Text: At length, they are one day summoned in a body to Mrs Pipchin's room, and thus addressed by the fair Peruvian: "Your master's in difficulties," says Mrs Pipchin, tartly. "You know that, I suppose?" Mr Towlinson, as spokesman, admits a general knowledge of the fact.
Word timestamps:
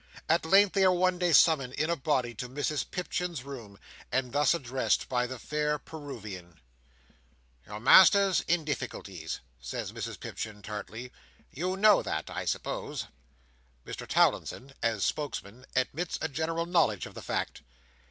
At 0.27 0.45
length, 0.47 0.73
they 0.73 0.83
are 0.83 0.91
one 0.91 1.19
day 1.19 1.31
summoned 1.31 1.73
in 1.73 1.91
a 1.91 1.95
body 1.95 2.33
to 2.33 2.49
Mrs 2.49 2.89
Pipchin's 2.89 3.43
room, 3.43 3.77
and 4.11 4.31
thus 4.33 4.55
addressed 4.55 5.07
by 5.07 5.27
the 5.27 5.37
fair 5.37 5.77
Peruvian: 5.77 6.59
"Your 7.67 7.79
master's 7.79 8.41
in 8.47 8.65
difficulties," 8.65 9.41
says 9.59 9.91
Mrs 9.91 10.19
Pipchin, 10.19 10.63
tartly. 10.63 11.11
"You 11.51 11.77
know 11.77 12.01
that, 12.01 12.31
I 12.31 12.45
suppose?" 12.45 13.05
Mr 13.85 14.07
Towlinson, 14.07 14.73
as 14.81 15.05
spokesman, 15.05 15.67
admits 15.75 16.17
a 16.19 16.27
general 16.29 16.65
knowledge 16.65 17.05
of 17.05 17.13
the 17.13 17.21
fact. 17.21 17.61